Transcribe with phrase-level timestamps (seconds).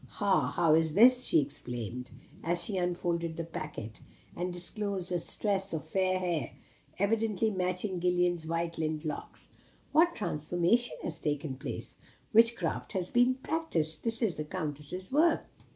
[0.13, 0.47] Ha!
[0.47, 2.09] how is this?" she exclaimed,
[2.43, 3.99] as she unfolded the packet,
[4.35, 6.53] and disclosed a tress of fair hair,
[6.97, 9.47] evidently matching Gillian's lint white locks.
[9.91, 11.97] "What transformation has taken place!
[12.33, 14.01] Witchcraft has been practised.
[14.01, 15.45] This is the Countess's work."